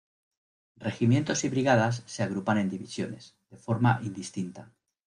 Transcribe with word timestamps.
Regimientos 0.77 1.43
y 1.43 1.49
brigadas 1.49 2.01
se 2.07 2.23
agrupan 2.23 2.57
en 2.57 2.71
divisiones, 2.71 3.35
de 3.51 3.57
forma 3.57 3.99
indistinta. 4.01 4.71